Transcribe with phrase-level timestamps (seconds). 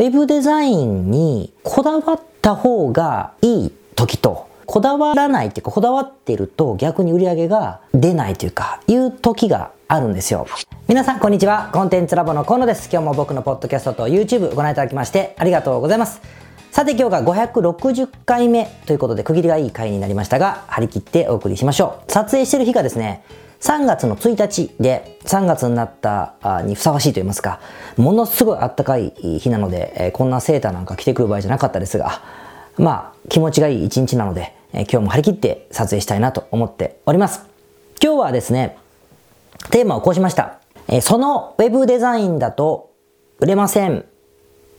[0.00, 10.46] ウェブデザインにこだわった方がいい時と、こだわらないっていうか、こだわってると逆に売り上げが出ないというか、いう時があるんですよ。
[10.88, 11.68] 皆さん、こんにちは。
[11.74, 12.88] コンテンツラボの河野です。
[12.90, 16.22] 今日も僕のポッドキャストと YouTube ご覧いただきましてありがとうございます。
[16.70, 22.10] さて今日が560回目ということで区切りがいい回になりましたが、張り切ってお送りしましょう。
[22.10, 23.22] 撮影してる日がですね、
[23.60, 26.34] 3月の1日で3月になった
[26.64, 27.60] にふさわしいと言いますか、
[27.96, 32.22] ものすごいあったかい日なので、こんなセーターなんか着てくる場合じゃなかったですが、
[32.78, 37.44] まあ気持ちがいい一日なので、今日も張り切って撮影したいなと思っております。
[38.02, 38.78] 今日はですね、
[39.70, 40.58] テーマをこうしました。
[41.02, 42.90] そのウェブデザインだと
[43.40, 44.06] 売れません。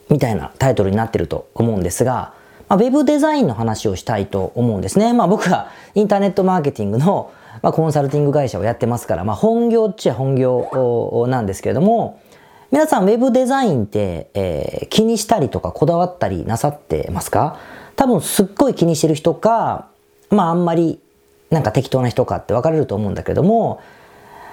[0.09, 2.33] みたいなタイトルになってると思うんですが、
[2.67, 5.13] まあ、ウェブデザインの話をしたいと思うんですね。
[5.13, 7.31] まあ僕はインターネットマーケティングの、
[7.61, 12.19] まあ、コンサルティング会社をやってますから、まあ本業っちゃ本業なんですけれども、
[12.71, 17.57] 皆さんウェブデザインって、えー、気にしたりとかこだわったりなさってますか？
[17.97, 19.89] 多分すっごい気にしてる人か、
[20.29, 20.99] まああんまり
[21.49, 23.81] なんか適当な人かって分かれると思うんだけども、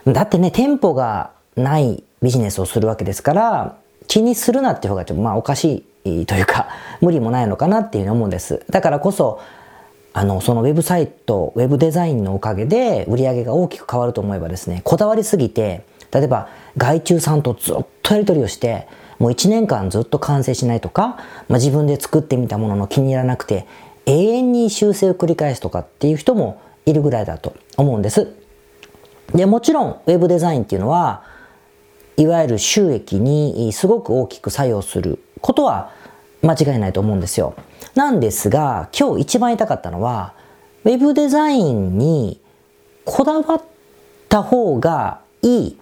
[0.05, 3.77] だってね、店舗がないビジネスをするわけですから、
[4.09, 6.69] 気にするなっていう方がちょっとまあおかしいというか、
[7.01, 8.65] 無理もないのかなっていうふうに思うんです。
[8.71, 9.41] だからこそ、
[10.13, 23.67] あの、そのウェブサイト、ウェブデザインのおかげで売り上げが大きく変わると思えばですね、こだわりすぎて、例えば外注さんとずっとやり取りをして、もう1年間ずっと完成しないとか、まあ、自分で作ってみたものの気に入らなくて、
[24.07, 28.33] 永遠に修正を繰り返すとかっていう人もいるぐらいだと思うんです。
[29.35, 31.23] で、もちろんウェブデザインっていうのは、
[32.17, 35.93] いわゆる収益にすごく大きく作用することは
[36.43, 37.55] 間違いないと思うんですよ。
[37.95, 40.35] なんですが、今日一番言いたかったのは、
[40.85, 42.41] ウェブデザインに
[43.05, 43.63] こだわっ
[44.29, 45.77] た方がいい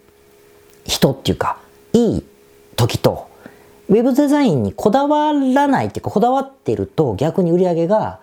[0.85, 1.59] 人っていうか、
[1.93, 2.25] いい
[2.77, 3.29] 時と、
[3.89, 8.21] ウェブデザインにこだわらないっていうか、こだわってると逆に売り上げが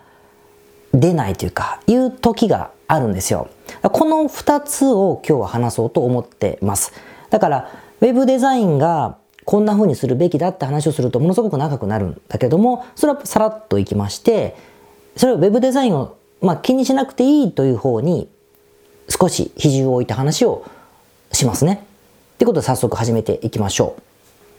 [0.94, 3.48] 出ないというか、いう時があるんですよ。
[3.81, 6.94] この二つを今日は話そうと思ってます。
[7.30, 7.70] だから、
[8.02, 14.55] ウェブデザインがこんな風にするべきだって話をするとものすごく長くなるんだけども、それはさらっといきまして、
[15.15, 18.30] それをウェブデザインを、まあ、気にしなくていいという方に
[19.09, 20.65] 少し比重を置いた話を
[21.32, 21.86] しますね。
[22.36, 24.02] ってことで早速始めていきましょう。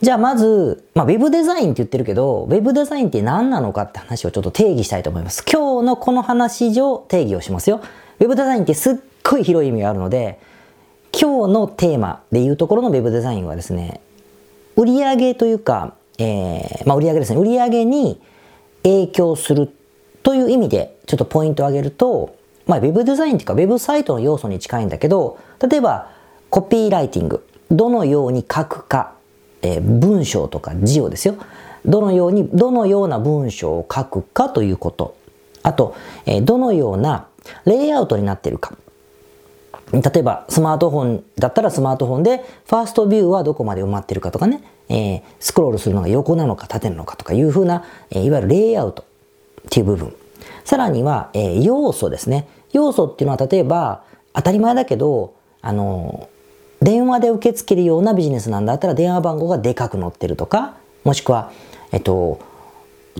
[0.04, 5.44] じゃあまず、まあ、ウェブデザインって言ってるけど、ウェブデザインって何なのかって話をちょっと定義したいと思います。
[5.50, 7.80] 今日のこの話上定義をしますよ。
[8.20, 10.38] ウェブデザインってすっごい広い意味があるので、
[11.12, 14.00] 今日のテーマでいうところの web デザインはですね、
[14.76, 18.20] 売上というか、えー、まあ売上ですね、売上に
[18.82, 19.70] 影響する
[20.22, 22.36] という意味でちょっとポイントを挙げると、
[22.66, 26.10] まあ web デザインっていうか web サイトの要素に近いんだけど、例えば
[26.50, 29.14] コピーライティング、どのように書くか、
[29.62, 31.36] えー、文章とか字をですよ、
[31.84, 35.16] どのように、どのような文章を書くかということ。
[35.62, 35.94] あと、
[36.26, 37.26] えー、どのような
[37.64, 38.76] レイアウトになっているか。
[40.02, 49.04] 例えばスマートフォンだったらスマートフォンでファーストビューはどこまで埋まってるかとかね、えー、スクロールするのが横なのか縦なのかとかいうふうな、えー、いわゆるレイアウトっ
[49.70, 50.14] ていう部分。
[50.64, 52.48] さらには、えー、要素ですね。
[52.72, 56.28] 要素っていうのは例えば当たり前だけど、あの
[56.82, 61.52] 電話で受け付けるようなビジネスなんだったら電話番号がでかく載ってるとか、もしくは、
[61.92, 62.40] えっと、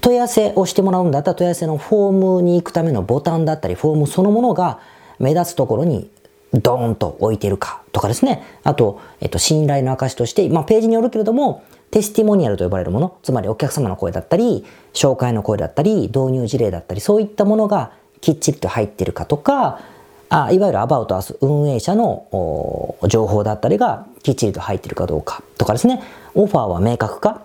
[0.00, 4.80] 問い合わせをしてもらうんだったら問い合わせのフォームに行くためのボタンだったり、フォームそのものが
[5.18, 6.10] 目立つところに
[6.60, 8.42] ドーンと置いてるかとかですね。
[8.62, 19.81] あと、えっと、信頼の証として、まあ、ページによるけれども、テスティモニアルと呼ばれるもの、つまりお客様の声だったり、紹介の声だったり、導入事例だったり、そういったものがきっちりと入ってるかとか、
[20.28, 26.03] あいわゆるアバウトアス運営者の情報だったりがきっちりと入ってるかどうかとかですね、
[26.34, 27.42] オファーは明確か、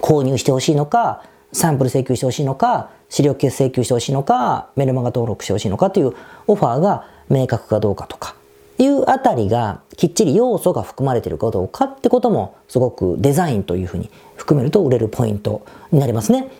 [0.00, 6.14] 購入してほしいのか、サンプル請求してほしいのか、資料請求してほしいのか、メルマガ登録してほしいのかという
[6.48, 8.34] オファーが明確かどうかとか
[8.78, 16.50] いうあたりがきっちり要素が含まれているかどうかってこともすごくデザインというふうに含めると売れるポイントになりますね。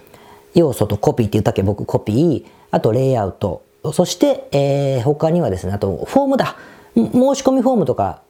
[0.54, 3.62] 要素とコピーって言ったっけ僕コピー、あとレイアウト、
[3.92, 6.56] そして、えー、他にはですね、あとフォームだ。
[6.94, 8.22] 申し込みフォームとか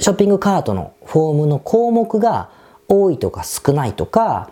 [0.00, 2.48] ショッピングカートのフォームの項目が
[2.88, 4.50] 多いとか少ないとか、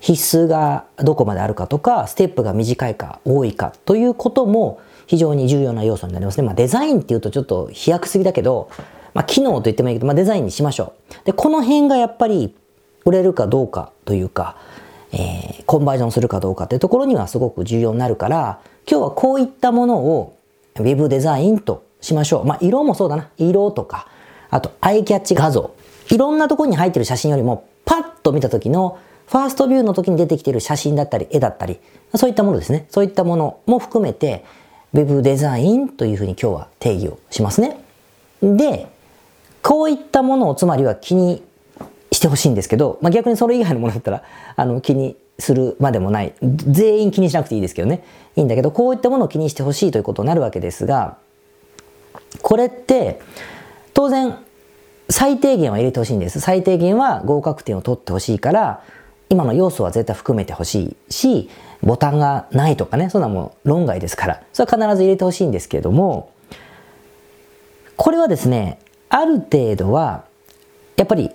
[0.00, 6.46] 必須がどこまであるかとか、ステップが短いか多いかということも非常に重要な要素になりますね。
[6.46, 8.68] まあ、デザインっていうとちょっと飛躍すぎだけど、
[9.14, 11.14] まあ、機能と言ってもいいけど、まあ、デザインにしましょう。
[11.24, 12.54] で、この辺がやっぱり
[13.04, 14.56] 売れるかどうかというか、
[15.12, 18.60] えー、コンバージョンするかどうかっていうところにはすごく重要になるから、
[18.90, 20.36] 今日はこういったものを
[20.78, 22.44] Web デザインとしましょう。
[22.44, 23.30] まあ、色もそうだな。
[23.38, 24.08] 色とか、
[24.50, 25.74] あとアイキャッチ画像。
[26.10, 31.80] いろんなところに入ってる写真よりも、パッと見た時のファーストビューの時に出てきている写真だったり絵だったり、
[32.14, 32.86] そういったものですね。
[32.90, 34.44] そういったものも含めて、
[34.96, 37.78] ウェブデザインというふうに今日は定義をしますね。
[38.42, 38.88] で、
[39.62, 41.42] こういったものをつまりは気に
[42.10, 44.22] してほしいんですけど、まあ、逆にそれ以外のものだったら、
[44.56, 46.32] あの、気にするまでもない。
[46.40, 48.04] 全員気にしなくていいですけどね。
[48.36, 51.18] いいんだけど、こういったものを気にしてほしいということになるわけですが、
[52.40, 53.20] これって、
[53.92, 54.38] 当然、
[55.10, 56.40] 最低限は入れてほしいんです。
[56.40, 58.82] 最低限は合格点を取ってほしいから、
[59.28, 61.50] 今の要素は絶対含めてほしいし、
[61.82, 66.30] ボタンがないとかね、そんなもう論外ですから、それは必ず入れてほしいんですけれども、
[67.96, 68.78] これはですね、
[69.08, 70.24] ある程度は、
[70.96, 71.30] やっぱり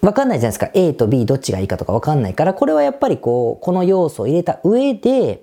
[0.00, 0.70] 分かんないじゃないですか。
[0.74, 5.42] A と B どっちがいいかとか分かんないから、これはやっぱりこう、この要素を入れた上で、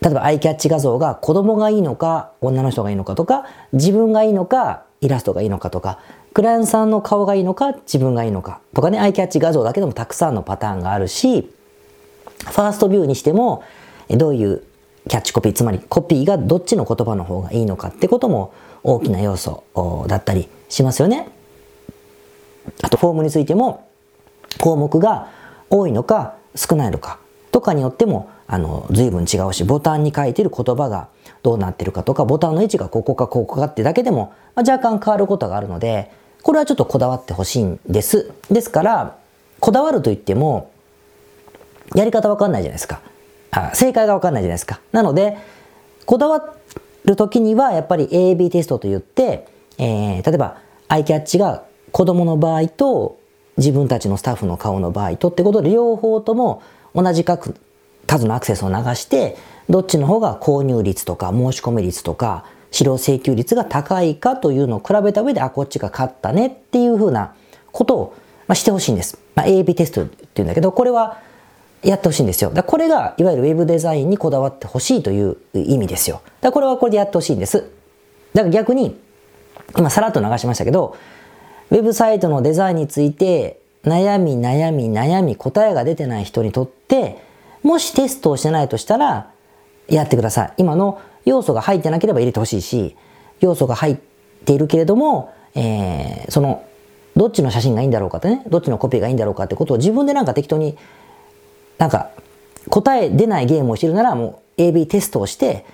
[0.00, 5.98] 例えばアイキャッチ画像が子供がいいのか、女の人がいいのかとか、自分がいいのか、イラストがいいのかとか、
[6.34, 11.50] クライアントさんの顔がいいのか、自分がいいのかとかね、アイキャッチ画像だけでもたくさんのパターンがあるし、
[12.40, 13.62] ファーストビューにしても、
[14.08, 14.62] どういう
[15.08, 18.52] キャッチコピー、つまりコピーがどっちの言葉の方がいいのかってことも
[18.82, 19.64] 大きな要素
[20.06, 21.28] だったりしますよね。
[22.82, 23.88] あとフォームについても
[24.60, 25.28] 項目が
[25.70, 27.18] 多いのか少ないのか
[27.50, 31.08] とかによってもあの随分違うしボタンに書いてる言葉が
[31.42, 36.10] どうなってるかとかボタンの位置がここかここかってだけでも、まあ、若干変わることがあるので
[36.42, 38.32] これはちょっとこだわってほしいんです。
[38.50, 39.16] ですから
[39.60, 40.70] こだわるといっても
[41.94, 43.00] やり方わかんないじゃないですか。
[43.50, 44.80] あ正解がわかんないじゃないですか。
[44.92, 45.38] なので
[46.06, 46.54] こだわ
[47.04, 49.46] る時にはやっぱり AB テストといって、
[49.78, 50.58] えー、例えば
[50.88, 53.18] アイキャッチが子供の場合と
[53.56, 56.62] 自分たちのスタッフの顔の場合とってことで両方とも
[56.94, 57.52] 同じ数
[58.26, 59.36] のアクセスを流して
[59.68, 67.34] どっちの方が購入率とか申し込み率とか資料請求率が高いかというのを比べた上であこっちが勝ったねっていうふうな
[67.72, 68.14] ことを、
[68.46, 69.18] まあ、してほしいんです。
[69.34, 71.20] まあ、AB テストっていうんだけどこれは
[71.82, 72.50] やってほしいんですよ。
[72.50, 76.22] だこれがいわゆる Web デザインにこだわってほしいという意味ですよ。
[76.40, 77.64] だこれはこれでやってほしいんです。
[78.34, 78.98] だから逆に
[79.76, 80.96] 今さらっと流しましたけど
[81.70, 87.18] ウェブサイトのデザインについて悩み悩み悩み答えが出てない人にとって
[87.62, 89.30] もしテストをしてないとしたら
[89.88, 90.52] やってください。
[90.58, 92.96] 今の要素が入ってなければ入れてほしいし
[93.40, 93.96] 要素が入っ
[94.44, 96.64] ているけれども、えー、その
[97.16, 100.78] どっちの写真がいいんだろうかってねどっちのコピーがいいんだろうかってことを自分でなんか適当に
[101.78, 102.10] なんか
[102.68, 105.64] 答え出ないゲームをしてるならもう AB テストをして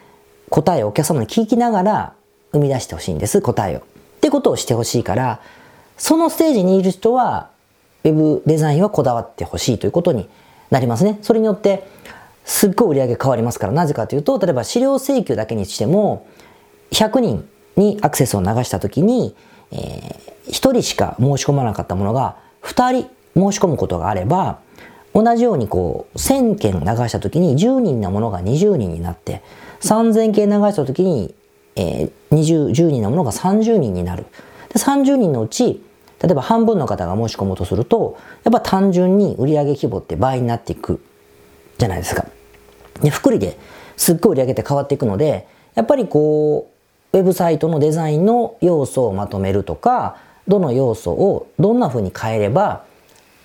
[0.50, 2.14] 答えをお客様に聞きながら
[2.52, 3.78] 生み出してほしいんです答えを。
[3.80, 3.82] っ
[4.20, 5.40] てことをしてほしいから
[5.96, 7.50] そのステージにいる人は、
[8.04, 10.28] ウェブデザインはこだわってほしいということに
[10.70, 11.18] なりますね。
[11.22, 11.86] それによって、
[12.44, 16.26] すっごい売り上げ変わりますから、なぜかというと、例えば資料請求だけにしても、
[16.90, 19.34] 100人にアクセスを流したときに、
[19.70, 24.58] えー、1人しか申し込まなかったものが、2人申し込むことがあれば、
[25.14, 29.42] 同じようにこう、1000件流したときに10人のものが20人になって、
[29.80, 31.34] 3000件流したときに、
[31.76, 34.26] えー、20、10人のものが30人になる。
[34.74, 35.82] で30人のうち
[36.20, 41.00] 例えば半分の方が申し込もうとするとやっぱ単純に売上規模って倍になっていく
[41.78, 42.26] じゃないですか。
[43.00, 43.56] で福利で
[43.96, 46.70] すっごい売上って変わっていくのでやっぱりこ
[47.12, 50.16] うウェブサイトのデザインの要素をまとめるとか
[50.48, 52.84] どの要素をどんな風に変えれば、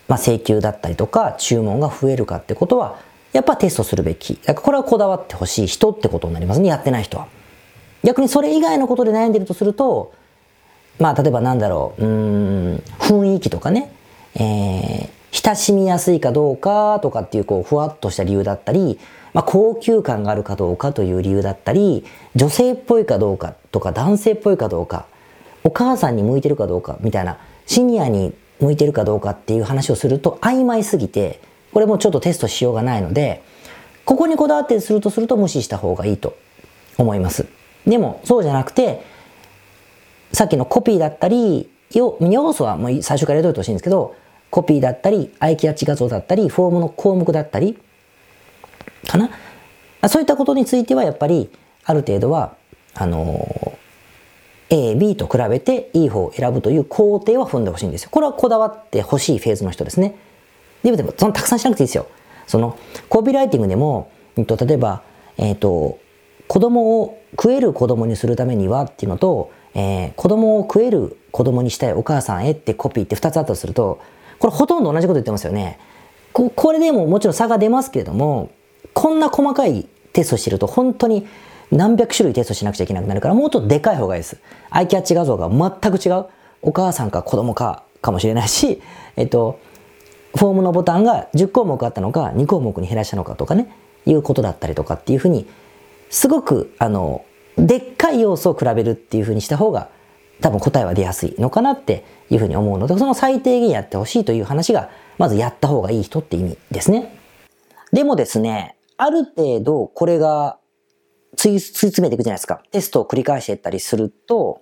[0.09, 2.99] まあ、請求だったりとか注文が増えるかってことは
[3.31, 4.39] やっぱテストするべき。
[4.43, 6.67] だからこれはこだわってほしい人ってことになりますね。
[6.67, 7.27] やってない人は。
[8.03, 10.13] 逆にそれ以外のことで悩んでるとすると、
[10.99, 13.93] まあ、例えばなんだろう、うん、雰囲気とかね、
[14.35, 18.99] えー、親しみやすいかどうかとかっていう、こう、ふわっとした理由だったり、
[19.33, 22.03] まあ、高級感があるかどうかという理由だったり、
[22.35, 25.05] 女性っぽいかどうかとか、男性っぽいかどうか、
[25.63, 27.37] お母さんに向いてるかどうかみたいな、
[27.67, 31.39] シニアに向いてるかどうかっていう話をすると曖昧すぎて、
[31.71, 33.43] これもちょっとテストしようがないので、
[34.05, 36.35] ここにこだわってするとすると無視した方がいいと
[36.97, 37.45] 思います。
[37.85, 39.03] でも、そうじゃなくて、
[40.33, 42.17] さっきのコピーだったり、要
[42.53, 44.15] 素はもう最初から入れといてほしいんですけど、
[44.49, 47.79] コピーだったり、アイキャッチ画像だったり、フォームの項目だったり、
[49.07, 49.29] かな？
[50.07, 51.49] そういったことについてはやっぱり、
[51.85, 52.55] ある程度は、
[52.95, 53.77] あの
[54.69, 58.09] A、B と比べていい方を選ぶという工程は踏んでほしいんですよ。
[58.11, 60.15] これはこだわってほしいフェーズの人ですね。
[60.83, 62.07] でも、そのたくさんしなくていいですよ。
[62.47, 62.77] その、
[63.09, 65.01] コピーライティングでも、えっと、例えば、
[65.37, 65.99] えっと、
[66.47, 73.99] 子供を食える子供にするためにはっていうのと、えー、子供を食える子供にしたいお母さんへってコピーって2つあったとすると、
[74.39, 75.79] これほとんど同じこと言ってますよね。
[76.33, 78.49] ここれでももちろん差が出ますけれども、
[78.93, 81.27] こんな細かいテストしてると本当に
[81.71, 84.41] 何百種類テストしなくちゃいけなくなるから、もうちょっとでかい方がいいです。
[84.69, 86.25] アイキャッチ画像が全く違う。
[86.61, 88.81] お母さんか子供かかもしれないし、
[89.15, 89.59] えっと、
[90.35, 93.73] フォームのボタンが10項目あったのか2項目に減らしたのかとかね
[94.05, 95.47] いうことだったりとかっていうふうに
[96.11, 97.25] すごくあの
[97.57, 99.89] でっかい要素を比べるっていうふうにした方が
[100.39, 107.17] 多分答えは出やすいのかなっていうふうに思うのでその最低限やってほしいという話がまずやった方がいい人って意味ですね。
[107.91, 110.57] でもですね、ある程度これが
[111.35, 112.61] 追い詰めていくじゃないですか。
[112.71, 114.61] テストを繰り返していったりすると、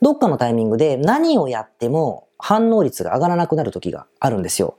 [0.00, 4.76] どっかのタイミングで何をやっても反応率が上がらなくなる時があるんですよ。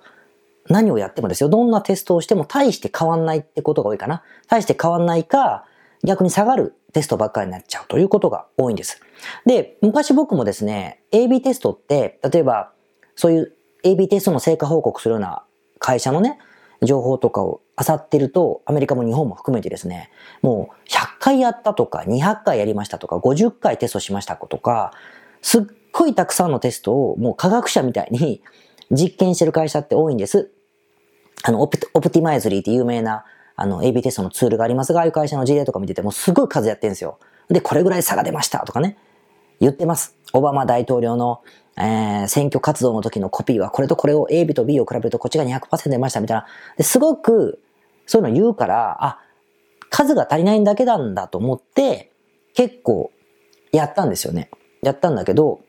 [0.70, 1.50] 何をやってもですよ。
[1.50, 4.24] どんなテストをしても大して変わんないってことが多いかな。
[4.48, 5.66] 大して変わんないか、
[6.04, 9.02] 逆に下がるテストばっかりになっちゃうということが多いんです。
[9.46, 12.72] で、昔僕もですね、AB テストって、例えば、
[13.16, 13.54] そういう
[13.84, 15.44] AB テストの成果報告するような
[15.80, 16.40] 会社のね、
[16.82, 24.92] 情報とかを漁ってると、アメリカも日本も含めてですね、もう100回やったとか、200回やりましたとか、50回テストしましたとか、
[25.42, 28.42] すっごいたくさんのテストをもう科学者みたいに
[28.92, 30.52] 実験してる会社って多いんです。
[31.44, 33.26] あの、オプティマイズリーって有名な
[33.62, 37.20] あの、AB テストのツールがありますが、ああいう会社の事例とか見ててもすごい数やってるんですよ。
[37.50, 38.98] で、これぐらい差が出ましたとかね、
[39.60, 40.16] 言ってます。
[40.32, 41.42] オバマ大統領の、
[41.80, 46.46] えー、選挙活動の時のコピーはこれとこれを AB と B を比べるとこっちが200%出ましたみたいな。
[46.78, 47.62] ですごく、
[48.06, 49.20] そういうの言うから、あ、
[49.90, 52.12] 数が足りないんだけなんだと思って、
[52.54, 53.12] 結構
[53.72, 54.50] やったんですよね。
[54.82, 55.62] やったんだけど、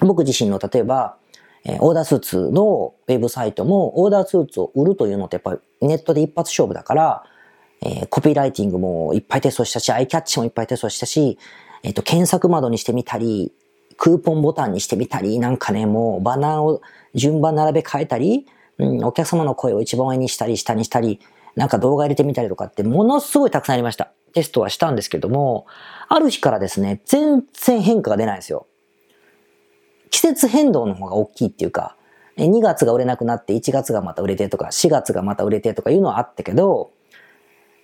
[0.00, 1.16] 僕自身の例えば、
[1.64, 7.24] えー、オーダースーツのウェブサイトも、オーダースーツを売るというのってやっぱりネットで一発勝負だから、
[7.82, 11.38] えー、コピーライティングもいっぱいテストしたし、アイキャッチもいっぱいテストしたし、
[11.82, 13.52] えっ、ー、と、検索窓にしてみたり、
[14.00, 16.80] クーポンボタンにしてみたり、なんかね、もうバナーを
[17.14, 18.46] 順番並べ替えたり、
[18.78, 21.20] うん、お客様の声を一番上にしたり、下にしたり、
[21.54, 24.10] なんか動画入れてみたりとかってものすごいたくさんありました。
[24.32, 25.66] テストはしたんですけども、
[26.08, 28.66] ある日からですね、全然変化が出ないんですよ。
[30.08, 31.94] 季節変動の方が大きいっていうか、
[32.38, 36.92] 2月が売れなくなって1月がまた売れてとか4月がまた売れてとかいうのはあったけど、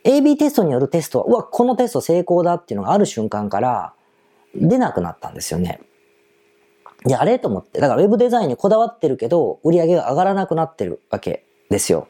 [0.05, 3.93] AB テストによるテストは、うわ、このテスト成功だっていうのがある瞬間から
[4.55, 5.83] 出なくなったんですよね。
[7.07, 7.39] で、あれ？
[7.39, 7.81] と思って。
[7.81, 12.09] だから Web デザインにこだわってるけど、売り上げが上がらなくなってるわけですよ。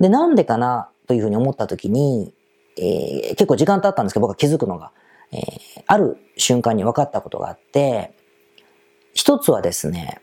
[0.00, 0.90] で、なんでかな？
[1.06, 2.32] というふうに思った時に、
[2.78, 4.92] えー、結構時間経ったんですけど、僕は気づくのが、
[5.32, 8.14] えー、ある瞬間に分かったことがあって、
[9.12, 10.20] 一つはですね、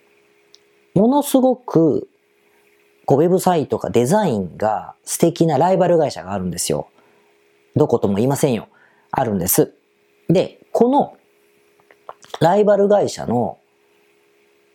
[0.96, 2.10] ものすごく、
[3.06, 6.88] こう、ウェブサイトかデザインが素敵なライバル会社があるんですよ。
[7.76, 8.70] どことも言いませんよ。
[9.12, 9.74] あるんです。
[10.30, 11.16] で、この
[12.40, 13.60] ライバル会社の、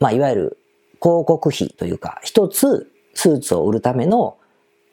[0.03, 0.59] まあ、いわゆる
[1.01, 4.37] 広告費というか、一つスーツを売るための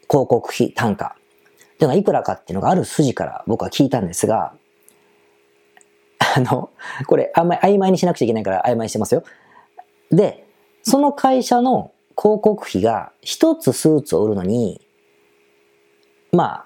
[0.07, 4.53] 広告費単価っていうのがいくらかっていうのがある筋から僕は聞いたんですが、
[6.35, 6.69] あの、
[7.07, 9.23] これ、あんまり曖昧にしなくちゃいけないから曖昧にしてますよ。
[10.11, 10.47] で、
[10.83, 14.85] その会社の広告費が一つスーツを売るのに、
[16.31, 16.65] ま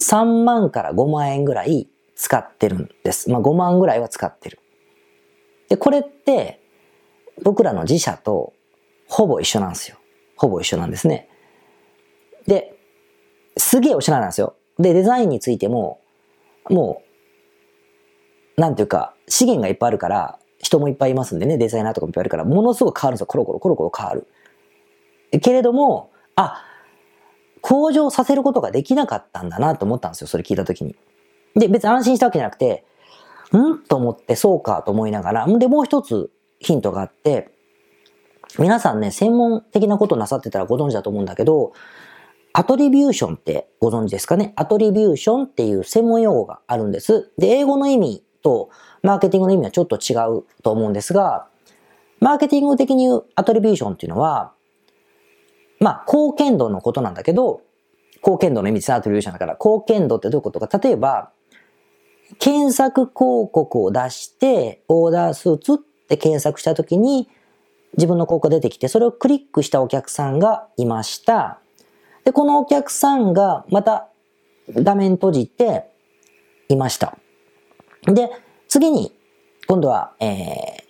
[0.00, 3.30] 3万から5万円ぐらい使ってるんです。
[3.30, 4.60] まあ5万ぐらいは使ってる。
[5.68, 6.60] で、これって
[7.42, 8.52] 僕らの自社と
[9.08, 9.96] ほぼ一緒なんですよ。
[10.36, 11.28] ほぼ一緒なんですね。
[12.46, 12.78] で、
[13.56, 14.54] すげえおしゃれなんですよ。
[14.78, 16.00] で、デザインについても、
[16.68, 17.02] も
[18.56, 23.26] う、なんていうか、資源がいっぱいあるから、人もいっぱいいますんでね、デザイナーとかもいっぱいいるから、ものすごく変わるんですよ。
[23.26, 24.26] コロコロコロコロ変わる。
[25.40, 26.62] けれども、あ、
[27.60, 30.26] 向上させることができなかったんだなと思ったんですよ。
[30.28, 30.96] それ聞いたときに。
[31.54, 32.84] で、別に安心したわけじゃなくて、
[33.56, 33.78] ん？
[33.84, 37.52] と思って、そうかと思いながら、で、もう一つヒントがあって、
[38.58, 41.72] 皆さんね、専門的なことなさってたらご存知だと思うんだけど、
[42.52, 44.54] アトリビューションってご存知ですかね？
[44.56, 47.30] アトリビューションっていう専門用語があるんです。
[47.36, 48.70] で、英語の意味と
[49.02, 51.48] マーケティングの意味はちょっと違うと思うんですが、
[52.18, 54.54] マーケティング的に言うアトリビューションっていうのは、
[55.80, 57.60] まあ、貢献度のことなんだけど、
[58.16, 59.52] 貢献度の意味ですね、アトリビューションだから。
[59.54, 60.78] 貢献度ってどういうことか。
[60.78, 61.32] 例えば、
[62.38, 67.28] 検索広告を出して、オーダースーツって検索したときに、
[67.96, 71.60] 自分の広告が出てきて、それをクリックしたお客さんがいました。
[72.24, 74.08] で、このお客さんがまた
[74.68, 75.88] 画面閉じて
[76.68, 77.16] いました。
[78.02, 78.30] で、
[78.68, 79.12] 次に、
[79.66, 80.86] 今度は、えー、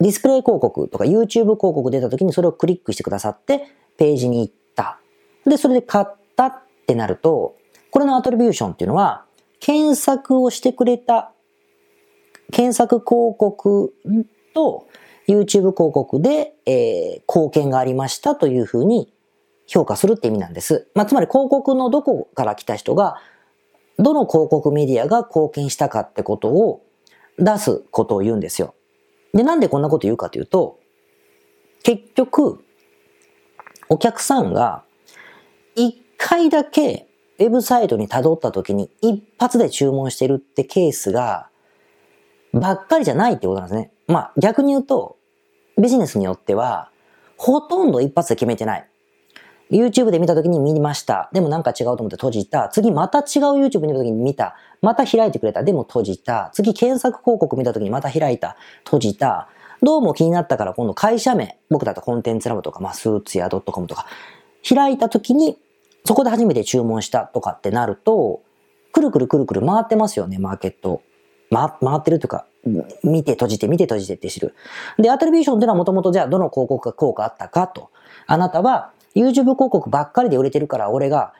[0.00, 5.00] ディスプレイ広告とか YouTube 広告出た時にそれをクリックしてくださってページに行った。
[5.44, 6.06] で、それで買っ
[6.36, 7.56] たってなると、
[7.90, 9.24] これのアトリビューションっていうのは、
[9.60, 11.32] 検索をしてくれた
[12.52, 13.94] 検索広告
[14.56, 14.88] と
[15.28, 19.12] YouTube 広告で、えー、貢献がありましたというふうに
[19.66, 20.88] 評価するって意味なんです。
[20.94, 23.20] まあ、つまり広告のどこから来た人が、
[23.98, 26.82] どの広告メディアが貢献したかってことを
[27.38, 28.74] 出すことを言うんですよ。
[29.34, 30.78] で、なんでこんなこと言うかというと、
[31.82, 32.64] 結局、
[33.88, 34.84] お客さんが
[35.74, 37.08] 一回だけ
[37.38, 41.50] ウェブサイトに辿った時に一発で注文してるってケースが
[42.52, 43.92] ばっかりじゃないってことなんですね。
[44.06, 45.16] まあ逆に言うと
[45.78, 46.90] ビジネスによっては
[47.36, 48.88] ほとんど一発で決めてない。
[49.68, 51.28] YouTube で見た時に見ました。
[51.32, 52.68] でもなんか違うと思って閉じた。
[52.68, 53.24] 次また違う
[53.64, 54.54] YouTube 見た時に見た。
[54.80, 55.64] また開いてくれた。
[55.64, 56.50] でも閉じた。
[56.54, 58.56] 次検索広告見た時にまた開いた。
[58.84, 59.48] 閉じた。
[59.82, 61.58] どうも気になったから今度会社名。
[61.68, 64.06] 僕だとコンテンツラボとか、まあ、スーツや .com とか。
[64.66, 65.58] 開いた時に
[66.06, 68.42] そこで初めて注文したとかってなると、
[68.92, 71.02] くるくるくるくる回ってますよね、マーケット。
[71.50, 72.46] ま、回ってるというか、
[73.04, 74.54] 見て閉じて見て閉じてってしてる。
[74.98, 77.90] で、アトリビューションっていうのはもともとじゃあどの広告が効果あったかと。
[78.26, 81.32] あなたは YouTube 広告ばっかりで売れてるから俺が、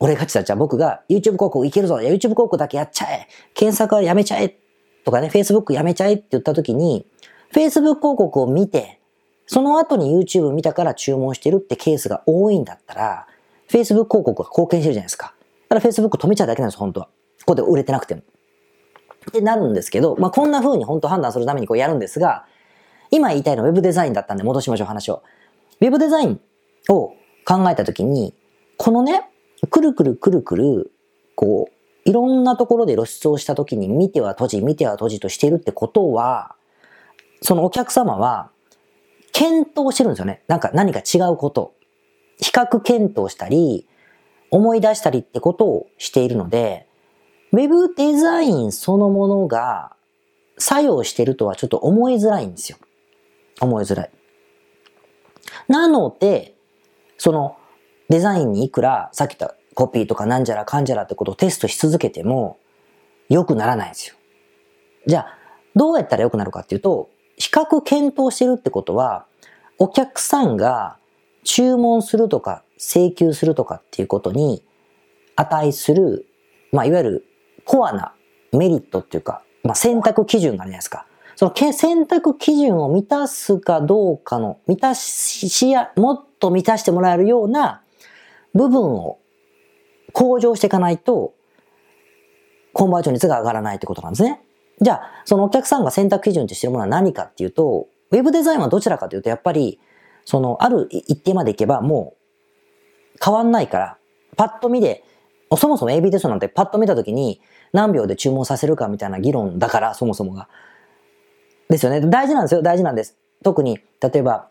[0.00, 1.96] 俺がちだじゃあ僕が YouTube 広告いけるぞ。
[1.96, 3.28] YouTube 広告だけやっちゃえ。
[3.54, 4.56] 検索はやめちゃえ。
[5.04, 7.06] とかね、Facebook やめちゃえって言った時に、
[7.52, 9.00] Facebook 広告を見て、
[9.46, 13.26] その後に YouTube 見たから注文してるってケースが多いんだったら、
[13.68, 15.34] Facebook 広告が貢献してるじゃないですか。
[15.68, 17.06] だから Facebook 止めちゃうだけなんです、本当は。
[17.40, 18.22] ここで売れてなくても。
[19.28, 22.46] ってなるんですけど、まあ、こんな風に本当判断するためにこうやるんですが、
[23.10, 25.22] 今言いたいのは Web デザインだったんで戻しましょう、話を。
[25.80, 26.40] Web デザイン
[26.88, 27.14] を
[27.44, 28.34] 考えたときに、
[28.76, 29.28] このね、
[29.70, 30.92] くるくるくるくる、
[31.34, 36.56] こう、いろんなところで露出をしたときに見ては閉じ、見ては閉じとしているってことは、
[37.42, 38.50] そのお客様は、
[39.32, 40.42] 検討してるんですよね。
[40.46, 41.74] なんか何か違うこと。
[42.40, 43.86] 比較検討したり、
[44.50, 46.86] 思い出したりってことをしているので、
[47.52, 49.94] ウェブデザインそのものが
[50.58, 52.78] 作用してるとはちょっと思いづらいんですよ。
[53.60, 54.10] 思いづらい。
[55.68, 56.54] なので、
[57.18, 57.56] その
[58.08, 62.58] デザインにいくらさっき言ったコピーとかなんじゃらかんじゃらってことをテストし続けても
[63.28, 64.16] 良くならないんですよ。
[65.06, 65.38] じゃあ、
[65.74, 69.26] どうやったら良くなるかっていうと、比較検討してるってことは、
[69.78, 70.96] お客さんが
[71.44, 74.62] 注文するとか請求するとかっていうことに
[75.36, 76.26] 値する、
[76.70, 77.26] まあ、いわゆる
[77.64, 78.14] コアな
[78.52, 81.06] メリットっていうか、まあ、選択基準があるじゃないですか。
[81.36, 87.82] その選択基準を満たすかどうかの、満たしや、もっと満たしてもらえるような
[88.54, 89.18] 部分を
[90.12, 91.34] 向上していかないと、
[92.72, 94.42] コンバージョン率が上がらないってことなんですね。
[94.80, 99.80] じゃあ、そのお客さんが選択基準としてるものは何かっていうと、ウェブデザインはどちらかというと、やっぱり、
[100.24, 102.14] その、ある一定までいけばも
[103.14, 103.98] う変わんないから、
[104.36, 105.04] パッと見で、
[105.56, 107.40] そもそも AB テストなんてパッと見たときに
[107.72, 110.48] 何秒で注文させるかみたいな議論だから、そもそもが。
[111.68, 112.00] ですよね。
[112.00, 112.62] 大事なんですよ。
[112.62, 113.16] 大事なんです。
[113.42, 114.48] 特に、例えば、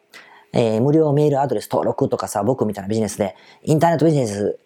[0.53, 4.59] えー、無料メールアドレス登録とかさ、僕みたいなビジネスで、インターネットビジネス、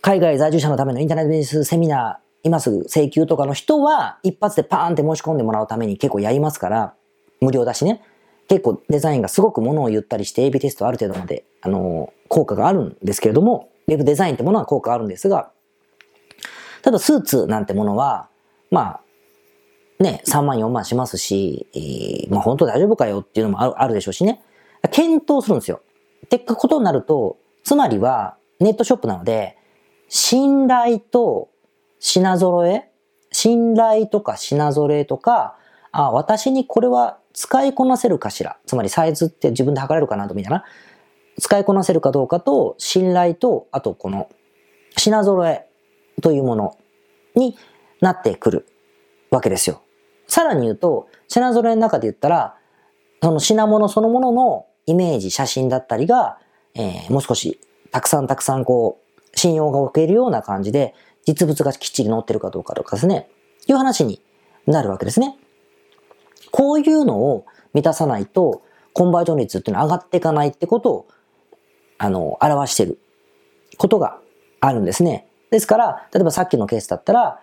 [0.00, 6.94] 海外在住者のためのインターネットビジネスセミナー、今すぐ請求とかの人は、一発でパーンって申し込んでもらうために結構やりますから、
[7.40, 8.02] 無料だしね。
[8.48, 15.52] 結構デザインがすごくものを言ったりして AB テストある程度まで、あのー、効果があるんですけれども、ウェブデザインってものは効果あるんですが、
[16.82, 18.28] ただスーツなんてものは、
[18.70, 19.00] ま
[20.00, 24.42] あ、ね、3万4万しますし、まあ本当大丈夫かよっていうのもあるあるでしょうしね。
[24.90, 25.80] 検討するんですよ。
[26.26, 29.56] ってことになると、つまりはネットショップなので、
[30.08, 31.50] 信頼と
[32.00, 32.90] 品揃え、
[33.30, 35.56] 信頼とか品揃えとか、
[35.92, 38.58] あ、私にこれは使いこなせるかしら。
[38.66, 40.64] つまりサイズって自分で測れるかなとみたいな。
[41.40, 44.28] 使いこなせるかどうかと、信頼と、あとこの
[44.96, 45.66] 品揃え
[46.22, 46.78] というもの
[47.34, 47.56] に
[48.00, 48.66] なってくる
[49.30, 49.82] わけですよ。
[50.26, 52.56] さらに言うと、品揃えの中で言ったら、
[53.22, 56.38] その品物そのもののイメージ、写真だったりが、
[56.74, 60.94] えー、もう少し、たくさんたくさんこう、信用が置けるような感じで、
[61.26, 63.28] 実物がきっちり載ってるかどうかとかですね、
[63.68, 64.20] いう話に
[64.66, 65.36] なるわけですね。
[66.50, 71.08] こういうのを満たさないと、コンバージョン率っていうのは上がっていかないってことを、
[71.98, 72.98] あの、表している
[73.78, 74.18] ことが
[74.60, 75.28] あるんですね。
[75.52, 77.38] ですから、例えばさっきのケースだったら、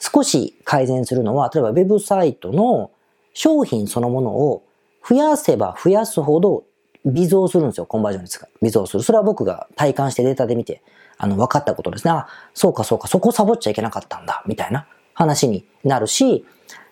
[0.00, 2.90] 少し改善するのは、例えばウェブサイトの
[3.34, 4.64] 商品そのものを
[5.08, 6.64] 増やせば増やすほど
[7.06, 8.48] 微増するんですよ、コンバージョン率が。
[8.62, 9.04] 微増する。
[9.04, 10.82] それは僕が体感してデータで見て、
[11.18, 12.10] あの、分かったことですね。
[12.10, 16.44] あ、そうかそうか、そこサボっちゃいけなかったんだ、みたいな話になるし、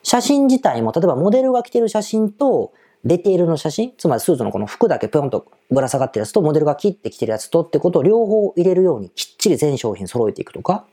[0.04, 2.72] 写真自体も、例えばモデルが着てる写真と、
[3.04, 10.86] デテールの写真、つまりスーツのこの服だけぴょんとぶら下がってるやつと、モデルが切ってきてるやつとってことを両方入れるようにきっちり全商品揃えていくとか、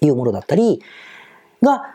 [0.00, 0.82] いうものだったり
[1.62, 1.94] が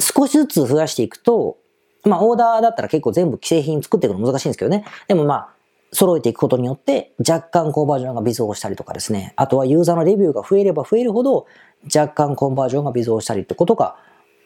[0.00, 1.58] 少しずつ増やしていくと、
[2.04, 4.84] まあオーダーだったら結構全部既製品作っていくの難しいんですけどね。
[5.06, 5.48] でもまあ
[5.92, 9.32] 揃えていくことによって若干コンバージョンが微増したりとかですね。
[9.36, 11.46] あとはユーザーのレビューが増えれば増えるほど
[11.84, 13.96] 若干コンバージョンが微増したりってことが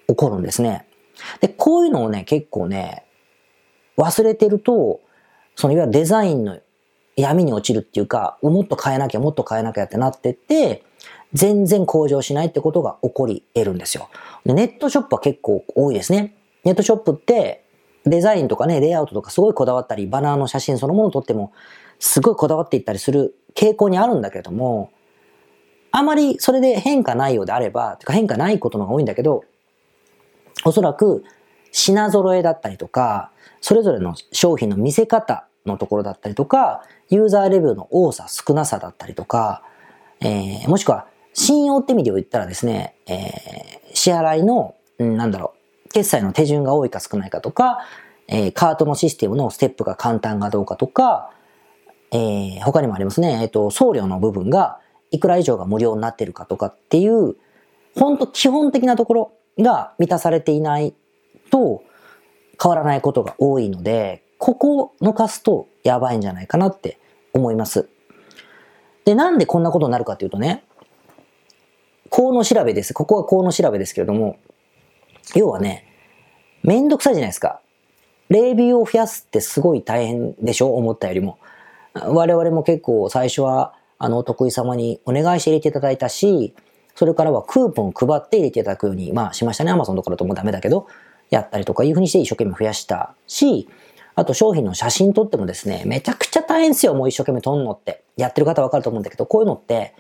[0.09, 0.87] 起こるんですね。
[1.41, 3.08] で、こういうのをね、結構ね、
[3.99, 5.01] 忘れてると、
[5.57, 6.59] そのいわゆるデザインの
[7.17, 10.85] 闇に落ちるっていうか、もっと変えなきゃ、もっと変えなきゃってなってって、
[11.35, 14.09] 全然向上しないってことが起こり得るんですよ。
[14.47, 16.37] ネットショップは結構多いですね。
[16.65, 17.65] ネットショップって
[18.07, 21.53] デザインとかね、レイアウトとかすごいこだわったり、バナーの写真そのものを撮っても
[21.99, 24.91] すごいこだわっていったりする傾向にあるんだけれども、
[25.91, 29.45] あまりそれで変化ないようであれば、てか変化ないことのが多いんだけど、
[30.65, 31.25] おそらく
[31.73, 39.63] 品揃えだったりとか、それぞれの商品の見せ方のところだったりとか、ユーザーレビューの多さ、少なさだったりとか、
[40.21, 45.55] えー、もしくは信用って意味で言ったらですね、えー、支払いの、うん、なんだろ
[45.87, 47.79] う、決済の手順が多いか少ないかとか、
[48.27, 51.31] えー、カートのシステムのステップが簡単かどうかとか、
[52.11, 57.37] えー、他にもありますね、えっ、と、送料の部分がいくら以上が無料になってるかとかっていう、
[57.95, 60.95] 本当基本的なところが満たされていない
[61.51, 61.83] と
[62.61, 66.99] 変わらないことが多いので、ここを抜かすとやばいんじゃないかなって
[67.33, 67.89] 思います。
[69.05, 70.65] で、なんでこんなことになるかっていうとね、
[72.11, 72.95] 河野調べです。
[72.95, 74.37] ここは河野調べですけれども、
[75.35, 75.85] 要はね、
[76.63, 77.61] めんどくさいじゃないですか。
[78.29, 80.75] レビューを増やすってすごい大変でしょ？
[80.75, 81.39] 思ったよりも。
[81.95, 86.55] 我々も結構最初は、あの、お得意様にお願いして入れていただいたし、
[86.95, 89.71] それからはクーポン配って入れていただくように、まあしましたね。
[89.71, 90.87] アマゾンとかだともうダメだけど、
[91.31, 93.69] やったりとかいうふうにして一生懸命増やしたし、
[94.15, 96.95] あと商品の写真撮ってもですね、めちゃくちゃ大変ですよ。
[96.95, 98.03] もう一生懸命撮んのって。
[98.17, 99.95] やってる方わかると思うんだけど、こういうのって、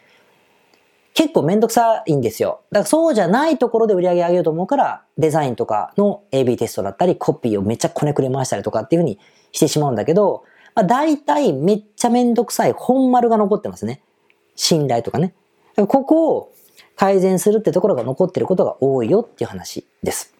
[1.15, 2.61] 結構めんどくさいんですよ。
[2.73, 9.21] だからそうじゃないところで売り上げ上げようと思うから、デザインとかの AB テストだったり、コピーをめっちゃこねくり回したりとかっていうふうに
[9.53, 10.43] してしまうんだけど、
[10.75, 14.01] まあ、大体めっちゃめんどくさい本丸が残ってますね。
[14.57, 15.35] 信頼とかね。
[15.77, 16.53] ここを
[16.97, 20.35] 改善するってところが残ってることが多いよっていう話です。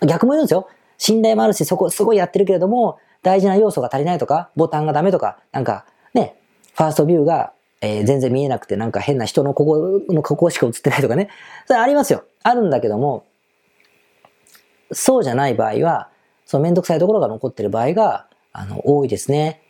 [0.00, 0.68] 逆も言うんですよ。
[0.98, 6.36] 信頼もあるし、そこすごいやってるけれども、大事な要素が足りないとか、ボタンがダメとか、なんかね、
[6.74, 11.28] ファーストビューが、えー、全然見えなくて、なんか変な人のここのここしか映ってないとかね。
[11.66, 12.24] それありますよ。
[12.42, 13.24] あるんだけども、
[14.92, 16.08] そうじゃない場合は、
[16.44, 19.62] そのめんどくさいところが残ってる場合が、あの、多いですね。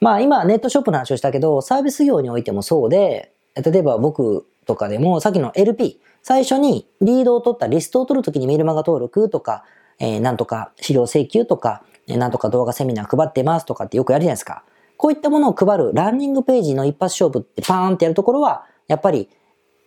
[0.00, 9.64] まあ今ネットショップの話をしたけど、サービス業においてもそうで、例えば僕とかでも、さっきの LP、最初にリードを取ったリストを取るときにメルマガ登録とか、
[9.98, 14.64] えー、なんとか資料請求とか、えーなんとか動画セミナー配ってますとかってよくやるじゃないですか。
[14.96, 19.28] こういったものを配るランニングページの一発勝負ってパーンってやるところは、やっぱり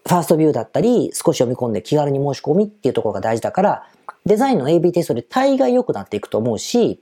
[0.06, 3.88] ファーストビューだったり、少し読み込んで気軽に申し込みっていうところが大事だから、
[4.26, 7.02] デザインの AB テストで大概良くなっていくと思うし、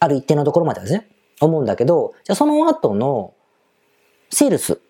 [0.00, 1.08] ある一定のところまではですね、
[1.40, 3.34] 思うんだけど、じゃあその後の
[4.30, 4.80] セールス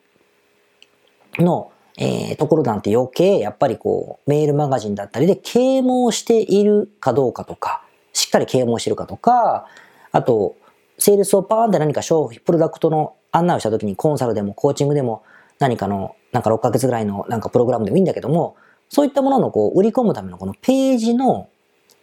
[1.38, 7.82] のえー、ところなんて余計、やっぱりこう、メールマガジンだったりで啓蒙しているかどうかとか、
[8.12, 9.66] しっかり啓蒙してるかとか、
[10.12, 10.56] あと、
[10.98, 15.22] セールスをパーンって何か商品、プロダクトの案内をした時にコンサルでもコーチングでも
[15.59, 18.56] 何かの、なんか6ヶ月ぐらいのなんかプログラムでもいいんだけども、
[18.88, 21.48] そういったもののこう、売り込むためのこのページの、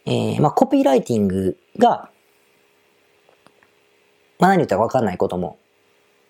[0.06, 2.10] えー、まあ、コピーライティングが、
[4.39, 5.60] まあ、何言ったかわかんないことも、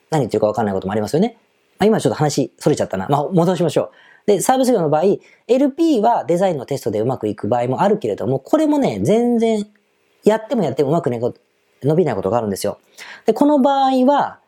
[0.09, 1.37] 何言ってるかわかんないこともありますよね。
[1.81, 3.07] 今ちょっと話それちゃったな。
[3.09, 3.91] まあ、戻しましょう。
[4.25, 5.03] で、サービス業の場合、
[5.47, 9.67] LP はデザインのテストでうまくいく場合もあるけれども、これもね、全然、
[10.23, 11.19] やってもやってもうまくね、
[11.83, 12.79] 伸びないことがあるんですよ。
[13.25, 14.39] で、この場合は、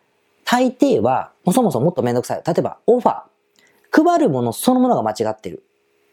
[0.46, 2.44] 大抵は、もそもそもっとめんどくさい。
[2.46, 4.04] 例えば、オファー。
[4.04, 5.64] 配るものそのものが間違ってる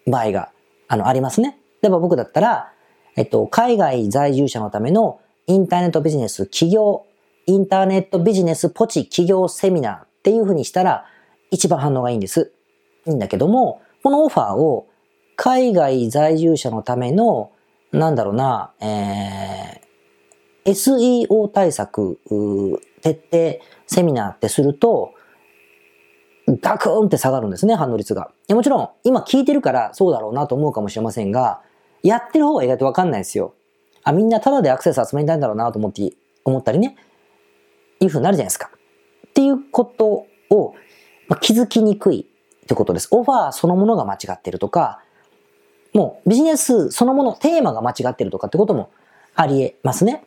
[0.06, 0.50] 場合が、
[0.88, 1.58] あの、ありますね。
[1.82, 2.72] 例えば僕だったら、
[3.16, 7.04] えっと、海外在住者のためのインターネットビジネス企業、
[7.46, 11.04] インターネットビジネスポチ企業セミナーっていうふうにしたら、
[11.50, 12.52] 一番反応がいいんです。
[13.06, 14.86] いいんだけども、このオファーを
[15.34, 17.50] 海外在住者のための、
[17.90, 22.20] なんだろうな、えー、SEO 対策、
[23.02, 25.12] 徹底セミナーってすると、
[26.46, 28.30] ガクンって下がるんですね、反応率が。
[28.42, 31.62] いやもちろん、今聞いてるからそうだろうなと思うかもしれませんが、
[32.04, 33.54] やってる方は意外とわかんないですよ。
[34.04, 36.12] あ、みんなただでアクセス集めたいんだろうなと思って、
[36.44, 36.96] 思ったりね、
[38.00, 38.70] いうふうになるじゃないですか。
[39.32, 40.74] っていうことを
[41.32, 42.26] ま、気づきにくい
[42.64, 43.08] ってことです。
[43.10, 45.00] オファーそのものが間違ってるとか、
[45.94, 48.90] もうビジネスそのもの、テーマが間違ってるとかってことも
[49.34, 50.24] あり得ますね。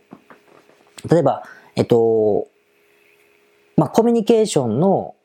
[1.07, 1.43] 例えば、
[1.75, 2.47] えっと、
[3.77, 5.15] まあ、コミュニケーションの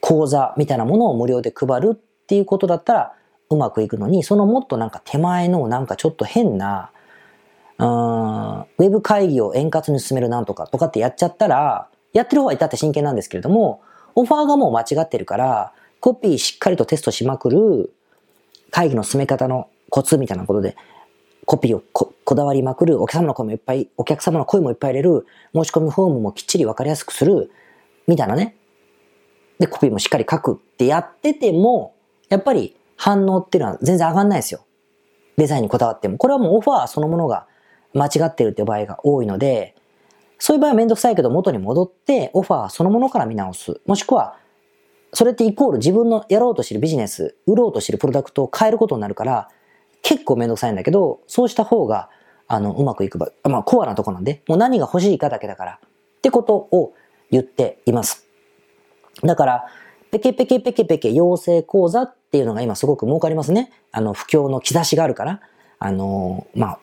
[0.00, 3.14] 講座みたいなものを無料で配るっていうことだったら
[3.48, 6.90] うまくいくのに、そのもっとなんか手前のなんかちょっと変な、
[7.78, 13.82] うん、ウェブ会議を円滑に進めるなんとかとかってやっちゃったら、やってる方は至って真剣なんですけれども、
[14.14, 17.92] オファーがもう間違ってるから、コピーしっかりとテストしまくる
[18.70, 20.76] 会議の進め方のコツみたいなことで、
[21.44, 27.50] コピーをこだわりまくる、お客様の声もいっぱい、お客様の声もいっぱい入れる、申し込みフォームもきっちりわかりやすくする、
[28.06, 28.56] みたいなね。
[29.58, 31.94] で、コピーもしっかり書くってやってても、
[32.28, 34.64] やっぱり反応っていうのは全然上がんないですよ。
[35.36, 36.18] デザインにこだわっても。
[36.18, 37.46] これはもうオファーそのものが
[37.94, 39.74] 間違ってるって場合が多いので、
[40.38, 43.80] そういう場合はめんどくさいけど元に戻ってオファーそのものから見直す。
[43.86, 44.38] もしくは、
[45.12, 49.48] それってイコール自分のやろうとしてるビジネス、売ろうとしてるプロダクトを変えることになるから、
[50.02, 52.10] 結構めんどくさいんだけど、そうした方が、
[52.48, 56.92] あの、うまくいく場合、まあ、コアなとこなんで、もう何が欲しいかだけだから、ってことを
[57.30, 58.28] 言っています。
[59.22, 59.66] だから、
[60.10, 63.72] ペケペケペケペケ養成講座っていうのが今すごく儲かりますね。
[63.90, 65.40] あの、不況の兆しがあるから、
[65.78, 66.78] あの、まあ、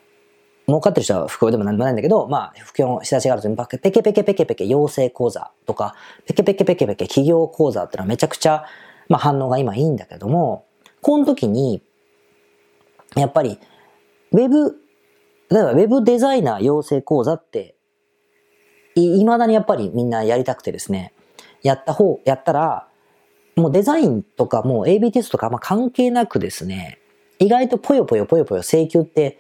[0.68, 5.96] 儲かってる人は不況でもなんでもないんだけど、まあ、不況の仕出しがあると、ペケペケペケペケ養成講座とか、
[6.26, 8.66] ペケペケペケペケ企業講座ってのはめちゃくちゃ、
[9.10, 10.66] まあ反応が今いいんだけども、
[11.02, 11.82] この時に、
[13.16, 13.60] やっぱり、
[14.32, 14.78] ウェブ、
[15.50, 17.76] 例えばウェブデザイナー養成講座って、
[18.96, 21.14] い、未だにやっぱりみんなやりたくてですね、
[21.62, 22.88] やった方、やったら、
[23.56, 27.00] もうデザインとかもう AB テストとかま関係なくですね、
[27.40, 29.38] 意外とぽよぽよぽよぽよ請求って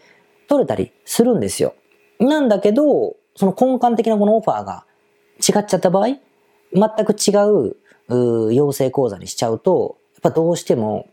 [0.47, 1.75] 取れたりするんですよ。
[2.19, 4.85] なんだけど、その根幹的なこのオファーが
[5.37, 7.31] 違っちゃった場合、全く違
[7.69, 7.75] う
[8.09, 11.07] う養成講座にしちゃうと、やっぱどうしても、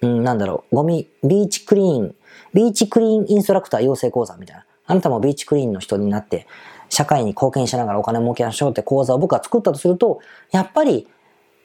[0.00, 2.14] うん、なんだろう、ゴミ、ビーチクリーン、
[2.52, 4.66] ビーチクリーンインストラクター養成講座みたいな。
[4.86, 6.46] あなたもビーチクリーンの人になって、
[6.90, 11.08] 社会に貢献しながらお金儲けましょうって講座を僕は作ったとすると、やっぱり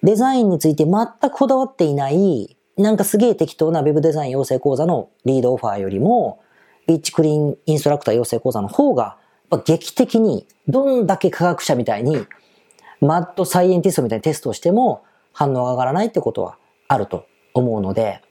[0.04, 6.39] デザインについて全くこだわっていない、なんかすげえ適当な Web デザイン養成講座のリードオファーよりも、
[6.89, 9.17] ビーチクリーンインストラクター養成講座の方が、
[9.65, 12.25] 劇的に、どんだけ科学者みたいに、
[12.99, 18.21] マッドサイエンティストみたいにテストをしても反応が上がらないってことはあると思うので、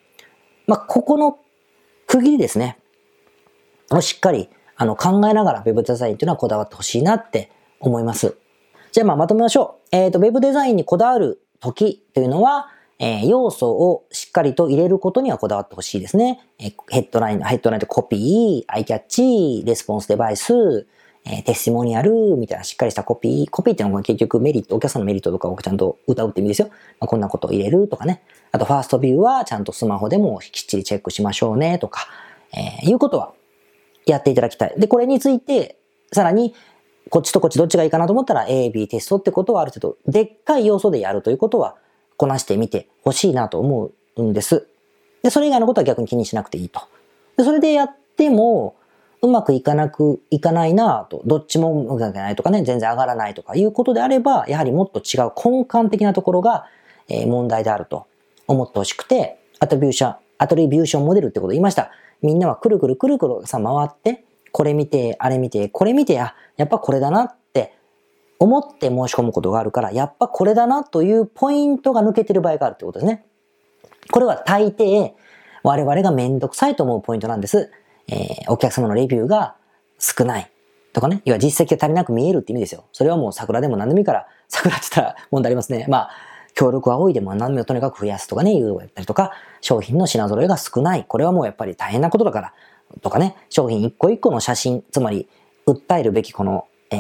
[0.67, 1.39] まあ、ここの
[2.07, 2.79] 区切りですね。
[3.91, 8.37] をしっかりあの考えながら Web デザインというのはこだわってほしいなって思います。
[8.93, 9.97] じゃあまあまとめましょう。
[9.97, 12.69] えっ、ー、と、Web デザインにこだわる時というのは、
[13.01, 16.41] えー、要素をしっかりと入れることにはこだわってほしいですね。
[16.59, 20.87] えー、ヘッドライン、ヘッドラインとコピー、アイキャッチ、レスポンスデバイス、
[21.25, 23.51] えー、テスティモニアルみたいなしっかりしたコピー。
[23.51, 26.69] コピーっていうのは結局メリット、お客さんのメリットとかをちゃんと歌うって意味ですよ。
[26.99, 28.23] まあ、こんなことを入れるとかね。
[28.51, 32.09] あと、ファーストビューはちゃんとスマホでもきっちりチェックしましょうねとか、
[32.53, 33.33] えー、いうことは
[34.07, 34.75] やっていただきたい。
[34.77, 35.79] で、これについて、
[36.13, 36.55] さらに、
[37.11, 41.77] こっちとこっちどっちがいいかなと思ったら A、B テストってことはある程度、でっかい要素でやるということは、
[42.19, 44.67] こなしてみてほしいなと思うんです。
[45.23, 46.83] で、それ以外のことは逆に気にしなくていいと。
[47.39, 48.75] で、それでやっても、
[49.23, 56.67] うまくいかなく、いかないなと、どっちもうまくいかないとかね、全然上がらないとかいうことであれば、やはりもっと違う根幹的なところが、
[57.09, 58.07] えー、問題であると
[58.47, 61.91] 思ってほしくて、アトリビューション、アトリビューションモデルってことを言いました。
[62.23, 67.37] みんなはくるくるくるくるさ回って、これ見て、あれ見て、これ見て、あ、やっぱこれだなっ
[68.39, 73.25] 思って申し込むことがあるから、やっぱこれだなというポイントが抜けてる場合があるってことですね。
[74.11, 75.13] これは大抵、
[75.63, 77.71] 我々がめんどくさいと思うポイントなんです。
[78.09, 79.57] えー、お客様のレビューが
[79.99, 80.51] 少ない
[80.93, 82.85] とかね、要は実績が足りなく見えるって意味ですよ。
[82.93, 85.87] それはもう桜でも何でもいいから、桜って言ったら問題ありますね。
[85.89, 86.11] まあ、
[86.55, 91.05] 協力は多いでも何でもとにかく増やすとかね、いうのをやったりとか、商品の品揃えが少ない。
[91.07, 92.55] これはもうやっぱり大変なことだから、
[93.03, 95.29] とかね、商品一個一個の写真、つまり、
[95.67, 96.99] 訴えるべきこの、えー、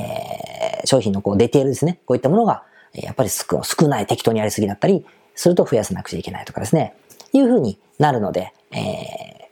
[0.84, 2.00] 商品のこうディテールですね。
[2.06, 6.94] こういったものが、やっぱり少少ない適当にやりすぎだったりすると増やさなくちゃいけないとかですね。
[7.32, 9.48] いうふうになるので、え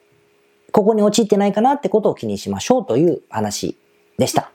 [0.68, 3.76] ー、ここに陥ってないかなってことを気にしましょうという話
[4.18, 4.50] でした。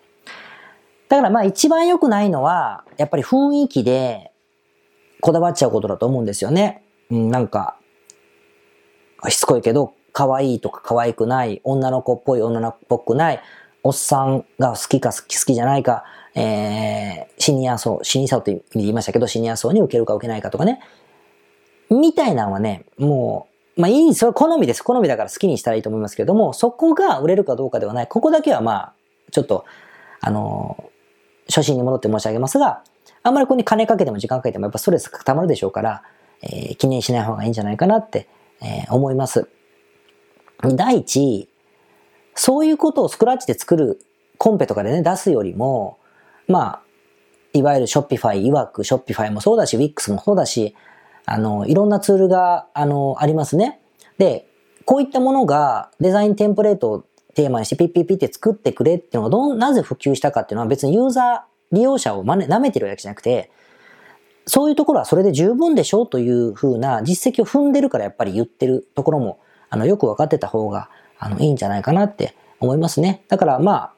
[1.10, 4.31] だからまあ一番良くないのは、やっぱり雰囲気で
[5.19, 6.84] こだわっちゃうことだと思うんですよね。
[7.10, 7.77] うん、なんか、
[9.29, 13.41] しつこいけど、可愛いとか可愛くない、女の子っぽい女の子っぽくない、
[13.84, 16.03] おっさんが好きか好き好きじゃないか、
[16.36, 20.80] えー、シニア層、シニア層って言いましたけど、シニア層に受けるか受けないかとかね。
[21.89, 24.82] みたいなのはね、もう、まあいい、それ好みです。
[24.82, 28.08] 好みだから好きにしたらいいと思いますけれども、そこが売れるかどうかではない。
[28.08, 28.94] ここだけはまあ、
[29.32, 29.65] ちょっと、
[30.24, 30.91] あの
[31.48, 32.84] 初心に戻って申し上げますが、
[33.24, 36.04] あんまりここに金かけても時間かけてもやっぱストレスが溜まるでしょうから、
[36.41, 38.28] えー、記念しない方がいいんじゃないかなって、
[38.62, 39.48] えー、思います。
[40.76, 41.50] 第一、
[42.36, 44.00] そういうことをスクラッチで作る
[44.38, 45.98] コンペとかでね、出すよりも、
[46.47, 46.82] まあ、
[47.54, 50.75] いわゆるショッピファイ曰く、ショッピファイもそうだし、Wix もそうだし、
[51.25, 53.82] あの、いろんなツールが、あの、ありますね。
[54.17, 54.47] で、
[54.86, 63.51] こういったものがデザインテンプレートをテーマにしてピッピッピって作ってくれっていうのがどんなぜ普及したかっていうのは別にユーザー、利用者を舐めてるわけじゃなくて、
[64.45, 73.23] そういうところはそれで十分でしょうというふうな実績を踏んでるからやっぱり言ってるところも、あの、よく分かってた方が、あの、いいんじゃないかなって思いますね。
[73.30, 73.93] だからまあ、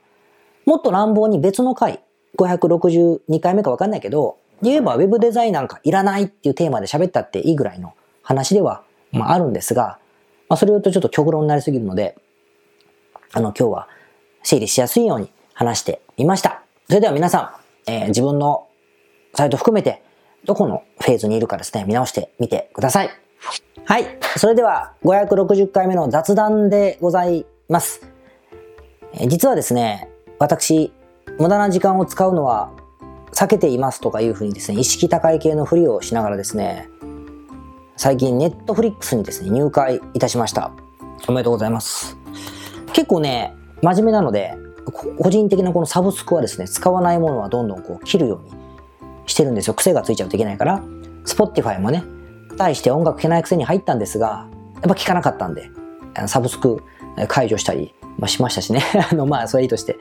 [0.66, 2.03] もっと乱暴に別の回、
[2.38, 10.00] 562回目かわかんないけど、言えば Web デザインなんかいらないっていうテーマで喋ったっていいぐらいの話では、まあ、あるんですが、
[10.50, 12.16] まあ、それを言うとちょっと極論になりすぎるので、
[13.34, 13.88] あの、今日は
[14.44, 16.64] 整理しやすいように話してみました。
[16.88, 18.68] それでは皆さん、えー、自分の
[19.34, 20.04] サイト含めて、
[20.46, 23.10] どこのフェーズにいるかですね、見直してみてください。
[23.86, 24.06] はい。
[24.38, 28.08] それでは、560回目の雑談でございます。
[29.14, 30.94] えー、実はですね、私、
[31.40, 32.72] 無駄な時間を使うのは
[33.34, 36.90] 避けていますとかいうふうにですね、意識高い系のふりをしながらですね、
[37.98, 40.72] 最近ネットフリックスにですね、入会いたしました。
[41.28, 42.18] おめでとうございます。
[42.94, 44.56] 結構ね、真面目なので、
[45.20, 48.52] 個人的なこのサブスクはですね、使わないものはどんどんこう切るように
[49.26, 49.74] してるんですよ。
[49.74, 50.84] 癖がついちゃうといけないから。
[51.26, 52.04] Spotify もね、
[52.58, 55.72] 対して音楽聴けないくせに入ったんですが、やっぱ聞かなかったんで、
[56.28, 56.84] サブスク
[57.28, 58.82] 解除したり、まあ、しましたしね。
[59.12, 59.98] あの、まあ、それいいとして。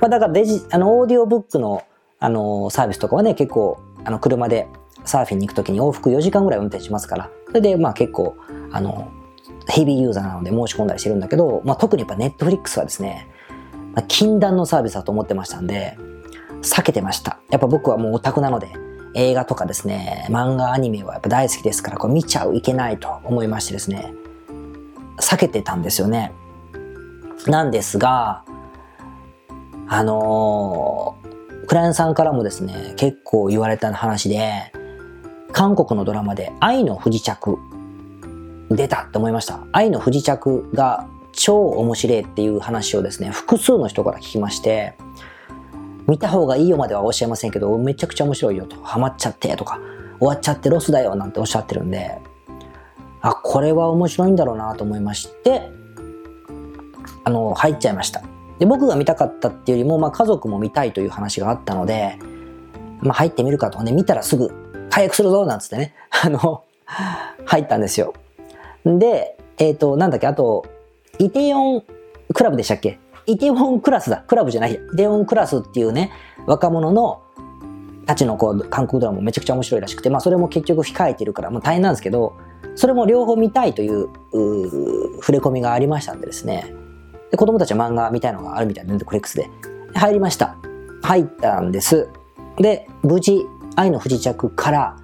[0.00, 1.82] まあ、だからデジ、あの、オーディオブックの、
[2.18, 4.68] あの、サービスとかはね、結構、あの、車で
[5.04, 8.34] サーフィンに行くときに往復4時間ぐらい運転しますから、それで、まあ結構、
[8.72, 9.08] あの、
[9.68, 13.28] ヘビーユーザーなので申し込んだりしてるんだけど、まあ特にやっぱネットフリックスはですね、
[13.94, 15.96] まあ、禁断のサービスだと思ってましたんで、
[16.62, 17.38] 避けてました。
[17.50, 18.72] やっぱ僕はもうオタクなので、
[19.14, 24.14] 映画とかですね、漫画、アニメはやっぱ大好きですから、これ見ちゃういけないと思いましてですね、
[25.18, 26.32] 避けてたんですよね。
[27.46, 28.44] なんですが、
[29.88, 34.72] あのー、クライアントさんからもですね、結構言われた話で、
[35.52, 37.58] 韓国のドラマで愛の不時着
[38.70, 39.60] 出たって思いました。
[39.72, 44.94] 愛の不時着が超面白いっていう話をですね、複数の人から聞きまして、
[46.06, 49.80] 見た方がいいよまではおっしゃいませんけど、めちゃくちゃ面白いよと、ハマっちゃってとか、
[50.18, 52.18] 終わっちゃってロスだよなんておっしゃってるんで、
[53.22, 55.70] あ、これは面白いんだろうなと思いまして、
[57.24, 58.22] あの、入っちゃいました。
[58.58, 62.18] で、僕が見たかったっていうよりも、まあ家族も見たいという話があったので、
[63.00, 64.50] まあ入ってみるかとね、見たらすぐ
[64.90, 66.62] 解約するぞなんつってね、 あの、
[67.44, 68.14] 入ったんですよ。
[68.84, 70.64] で、えっ、ー、と、なんだっけ、あと、
[71.18, 71.82] イテヨン
[72.32, 72.98] クラブでしたっけ？
[73.26, 74.24] イテウォンクラスだ。
[74.26, 74.74] クラブじゃない。
[74.74, 76.10] イテウォンクラスっていうね、
[76.46, 77.22] 若者の
[78.06, 82.34] たちのこう韓国ドラマもめちゃくちゃ面白いらしくて、まあそれも結局控えてるから、まあ大変なんですけど、
[82.74, 84.08] それも両方見たいという
[85.20, 86.74] 触れ込みがありましたんでですね、
[87.30, 89.48] で子供たちは漫画見たいのがあるみたいなネットフリックスで
[89.94, 90.56] 入りました。
[91.02, 92.08] 入ったんです。
[92.56, 94.96] で、無事、愛の不時着から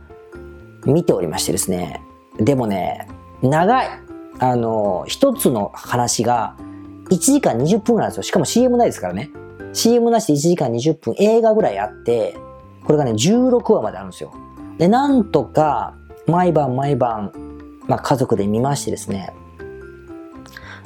[0.85, 2.03] 見ておりましてですね、
[2.39, 3.09] でもね、
[3.43, 3.89] 長い。
[4.39, 6.57] あの、一つの話が
[7.11, 8.23] 1時間20分ぐらいなんですよ。
[8.23, 9.31] しかも CM ないですからね。
[9.73, 12.37] CM なしで1時間20分映画ぐらいあって、
[12.85, 14.33] これがね、16話まであるんですよ。
[14.79, 15.95] で、なんとか、
[16.27, 17.33] 毎晩毎晩、
[17.87, 19.33] まあ家族で見ましてですね、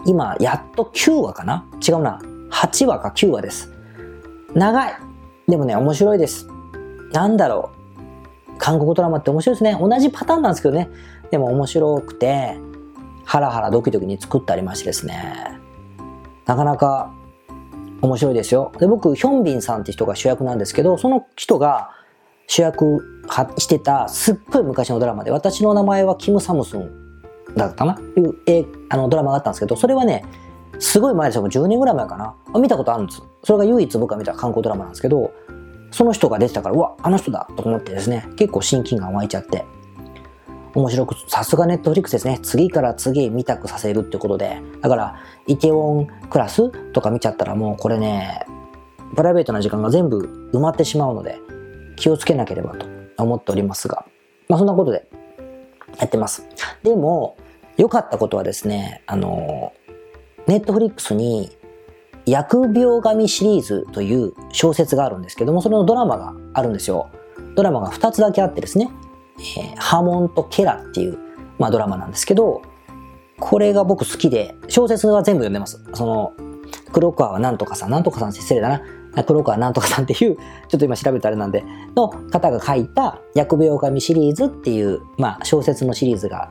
[0.06, 1.66] 今、やっと9話かな？
[1.86, 2.20] 違うな。
[2.50, 3.72] 8話か9話です。
[4.54, 4.94] 長い。
[5.46, 6.48] でもね、面白いです。
[7.12, 7.70] なんだろ
[8.48, 8.58] う。
[8.58, 9.76] 韓国ドラマって面白いですね。
[9.80, 10.90] 同じパターンなんですけどね。
[11.30, 12.58] でも面白くて、
[13.24, 15.60] ハラハラドキドキに作ってありましてですね。
[16.46, 17.12] なかなか
[18.02, 18.72] 面白いですよ。
[18.78, 21.90] で、僕、ヒョンビンさんって人が主役なんですけど、その人が
[22.48, 23.24] 主役
[23.58, 26.90] してたすっごい昔のドラマで、私の名前はキム・サムスン
[27.56, 28.00] だったかな？
[28.16, 30.24] いう、えあのドラマがあったんですけど、それはね、
[30.78, 31.42] すごい前ですよ。
[31.42, 32.34] もう10年ぐらい前かな。
[32.58, 33.22] 見たことあるんです。
[33.44, 35.32] それが唯一僕が見た韓国ドラマなんですけど、
[35.90, 39.64] その人が出てたから、うわ、あの人だと思ってですね、結構親近感湧いちゃって、
[40.74, 42.38] 面白く、さすがネットフリックスですね。
[42.42, 44.62] 次から次へ見たくさせるってことで。
[44.80, 45.16] だから、
[45.48, 48.46] イテウォンクラスとか見ちゃったらもうこれね、
[49.16, 51.40] プライベートな時間が全部埋まってしまうので、
[51.96, 52.86] 気をつけなければと
[53.18, 54.06] 思っておりますが。
[54.48, 55.09] まあそんなことで
[56.00, 56.46] やってます。
[56.82, 57.36] でも、
[57.76, 59.72] 良かったことはですね、あの、
[60.46, 61.50] ネットフリックスに、
[62.26, 67.10] 疫病神シリーズという小説があるんですけども、それのドラマがあるんですよ。
[67.54, 68.90] ドラマが2つだけあってですね、
[69.56, 71.18] えー、ハモンとケラっていう、
[71.58, 72.62] まあ、ドラマなんですけど、
[73.38, 75.82] これが僕好きで、小説は全部読んでます。
[75.94, 76.32] その、
[76.92, 78.82] 黒川はなんとかさん、なんとかさん失礼だな。
[79.26, 81.64] 黒川なんとかさんっていう、ちょっと今調べたあれなんで、
[81.96, 86.50] の方が書いた、疫病神シリーズっていう、まあ、小説のシリーズが、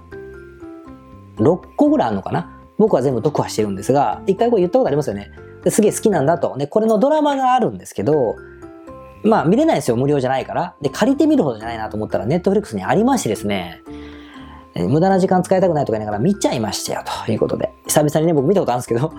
[1.37, 2.55] 6個ぐらいあるのかな？
[2.77, 5.31] 僕は全部読破してるんですが、一回これ言ったことありますよね。
[5.67, 6.55] すげえ好きなんだと。
[6.57, 8.35] ね、これのドラマがあるんですけど、
[9.23, 10.75] まあ見れないですよ、無料じゃないから。
[10.81, 13.81] で、借りてみるほどじゃないなと思ったら、ネットフリックスにありましてですね、
[14.75, 17.73] 無駄な時間使いたくないとか言いながら見ちゃいましたよ、ということで。
[17.87, 19.13] 久々にね、僕見たことあるんですけど、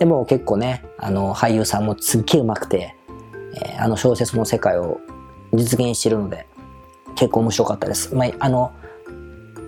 [0.00, 2.96] でも結構ね、あの、俳優さんもすっげえ上手くて、
[3.62, 4.98] えー、あの小説の世界を
[5.52, 6.46] 実現してるので、
[7.16, 8.14] 結構面白かったです。
[8.14, 8.72] まあ、あの、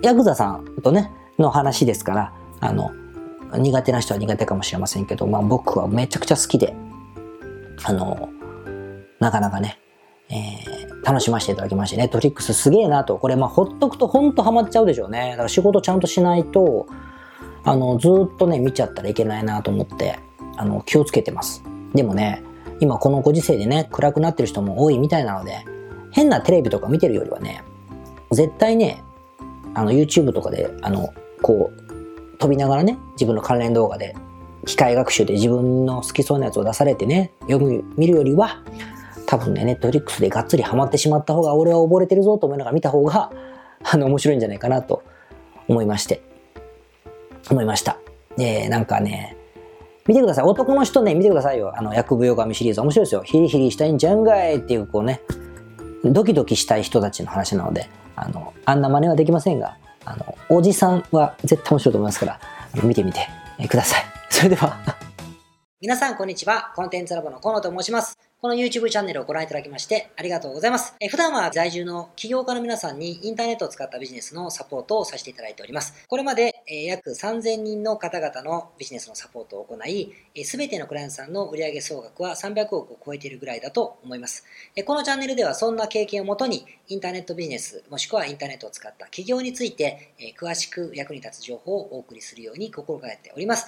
[0.01, 2.91] ヤクザさんとね、の話ですから、あの、
[3.55, 6.75] 苦手な人は苦手かもしれませんけど、まあ僕はめちゃくちゃ好きで、
[7.83, 8.29] あの、
[9.19, 9.77] なかなかね、
[10.29, 15.29] えー、楽しませていただきまして、ネットリックスすげえなと、これまあほっとくとほんとハマっちゃうでしょうね。
[15.29, 16.87] だから仕事ちゃんとしないと、
[17.65, 20.19] あの、ずっとね、見ちゃったらいけないなと思って、
[20.57, 21.63] あの、気をつけてます。
[21.93, 22.43] でもね、
[22.79, 25.65] 今このご時世でね、暗くなってる人も多いみたいなので、
[26.11, 27.63] 変なテレビとか見てるよりはね、
[28.31, 29.03] 絶対ね、
[29.73, 34.15] あの、YouTube とかで、あの、こう、飛びながらね、自分の関連動画で、
[34.65, 38.61] 機械学習で自分の好きそうなやつを出されてね、読む、見るよりは、
[39.25, 43.31] 多分ね、ネットフリックスでがっつりハマってしまった方が、俺は溺れてるぞと思いながら見た方が、
[43.83, 45.03] あの、面白いんじゃないかなと
[45.67, 46.21] 思いまして、
[47.49, 47.97] 思いました。
[48.37, 49.37] で、なんかね、
[50.07, 50.45] 見てください。
[50.45, 51.73] 男の人ね、見てくださいよ。
[51.77, 52.81] あの、薬舞神シリーズ。
[52.81, 53.23] 面白いですよ。
[53.23, 55.21] ヒリヒリしたいんじゃんがいっていう、こうね、
[56.03, 62.39] ドキドキしたい人たちの話なので、あの、あんな真似はできませんが、あの、おじさんは絶対面白いと思いますから、
[62.83, 63.27] 見てみて
[63.69, 64.03] ください。
[64.29, 64.77] それでは
[65.79, 66.73] 皆さん、こんにちは。
[66.75, 68.17] コンテンツラボの河野と申します。
[68.43, 70.95] この YouTube チャンネルをご覧いただきましてありがとうございます。
[70.99, 76.05] え普段は在住の起業家の皆さんにインターネットを使ったビジネスのサポートをさせていただいております。
[76.09, 80.11] これまで、え約3000人の方々のビジネスのサポートを行い、
[80.43, 84.43] すべてのクライアントさんの売上総額は300億を超えているぐらいだと思います。
[84.83, 93.67] このチャンネルではそんな経験をもとにインターネットビジネスもしくはインターネットを使った起業について詳しく役に立つ情報をお送りするように心がけております。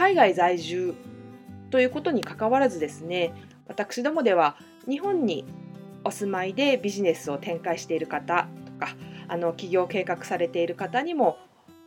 [0.00, 0.94] 海外在住
[1.70, 3.34] ということにかかわらずですね
[3.68, 4.56] 私どもでは
[4.88, 5.44] 日本に
[6.04, 8.96] お住まいでビジネスを展開している方とか
[9.28, 11.36] あの起業計画されている方にも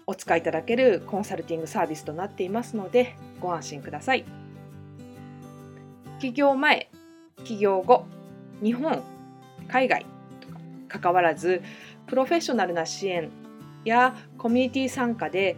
[0.05, 4.25] お使いいただけるコンサルティングサービスとなっていますのでご安心ください。
[6.19, 6.91] 起業前、
[7.43, 8.05] 起業後、
[8.61, 9.01] 日本、
[9.67, 10.05] 海外
[10.39, 11.63] とか関わらず
[12.05, 13.31] プロフェッショナルな支援
[13.85, 15.57] やコミュニティ参加で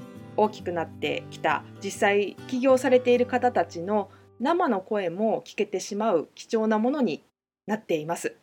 [0.37, 4.09] 大きくなってきた実際起業されている方たちの
[4.39, 7.23] 生の声も聞けてしまう貴重なものに
[7.67, 8.35] なっています。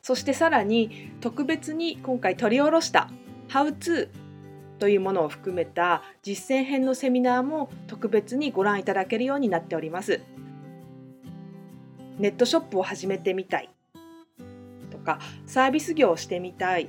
[0.00, 3.08] そしてさらに特別に今回取り下ろした
[3.48, 4.08] 「How to」
[4.80, 10.20] というものを含めた実践編のセミナーも特別にご覧いただけるようになっております。
[12.18, 13.70] ネットショップを始めてみたい
[14.90, 16.88] とかサービス業をしてみたい